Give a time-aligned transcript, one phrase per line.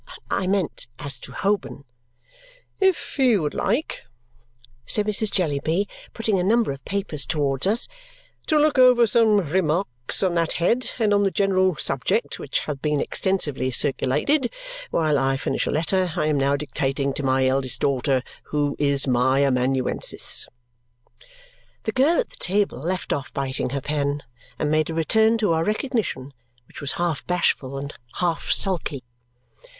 [0.31, 1.83] I meant as to Holborn.
[2.79, 4.01] "If you would like,"
[4.87, 5.29] said Mrs.
[5.29, 7.87] Jellyby, putting a number of papers towards us,
[8.47, 12.81] "to look over some remarks on that head, and on the general subject, which have
[12.81, 14.51] been extensively circulated,
[14.89, 19.05] while I finish a letter I am now dictating to my eldest daughter, who is
[19.05, 20.47] my amanuensis"
[21.83, 24.23] The girl at the table left off biting her pen
[24.57, 26.33] and made a return to our recognition,
[26.67, 29.03] which was half bashful and half sulky.